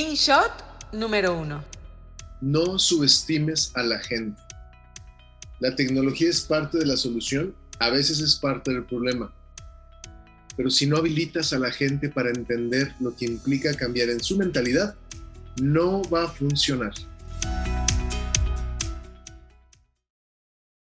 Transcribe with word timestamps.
Screenshot 0.00 0.50
número 0.92 1.38
uno. 1.38 1.62
No 2.40 2.78
subestimes 2.78 3.70
a 3.74 3.82
la 3.82 3.98
gente. 3.98 4.40
La 5.58 5.76
tecnología 5.76 6.30
es 6.30 6.40
parte 6.40 6.78
de 6.78 6.86
la 6.86 6.96
solución, 6.96 7.54
a 7.80 7.90
veces 7.90 8.20
es 8.20 8.34
parte 8.36 8.72
del 8.72 8.86
problema. 8.86 9.30
Pero 10.56 10.70
si 10.70 10.86
no 10.86 10.96
habilitas 10.96 11.52
a 11.52 11.58
la 11.58 11.70
gente 11.70 12.08
para 12.08 12.30
entender 12.30 12.94
lo 12.98 13.14
que 13.14 13.26
implica 13.26 13.74
cambiar 13.74 14.08
en 14.08 14.20
su 14.20 14.38
mentalidad, 14.38 14.94
no 15.60 16.00
va 16.04 16.24
a 16.24 16.28
funcionar. 16.28 16.94